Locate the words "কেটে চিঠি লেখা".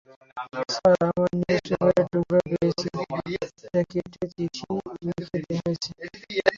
3.91-5.55